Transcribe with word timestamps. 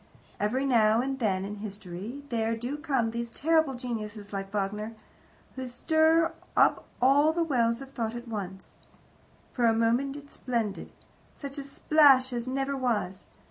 Every 0.39 0.65
now 0.65 0.99
and 0.99 1.19
then 1.19 1.45
in 1.45 1.57
history 1.57 2.23
there 2.29 2.57
do 2.57 2.75
come 2.75 3.11
these 3.11 3.29
terrible 3.29 3.75
geniuses, 3.75 4.33
like 4.33 4.51
Wagner, 4.51 4.95
who 5.55 5.67
stir 5.67 6.33
up 6.57 6.87
all 6.99 7.31
the 7.31 7.43
wells 7.43 7.81
of 7.81 7.91
thought 7.91 8.15
at 8.15 8.27
once. 8.27 8.71
For 9.53 9.65
a 9.67 9.73
moment 9.75 10.15
it's 10.15 10.33
splendid. 10.33 10.91
Such 11.35 11.59
a 11.59 11.61
splash 11.61 12.33
as 12.33 12.47
never 12.47 12.75
was. 12.75 13.25